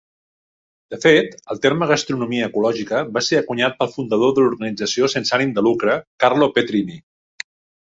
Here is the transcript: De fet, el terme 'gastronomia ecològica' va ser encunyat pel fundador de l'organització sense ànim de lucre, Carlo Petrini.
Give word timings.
De 0.93 0.97
fet, 1.01 1.35
el 1.55 1.59
terme 1.65 1.89
'gastronomia 1.91 2.47
ecològica' 2.51 3.03
va 3.19 3.23
ser 3.29 3.39
encunyat 3.41 3.77
pel 3.83 3.93
fundador 3.99 4.35
de 4.41 4.47
l'organització 4.47 5.13
sense 5.17 5.39
ànim 5.39 5.55
de 5.61 5.67
lucre, 5.71 6.01
Carlo 6.27 6.51
Petrini. 6.59 7.01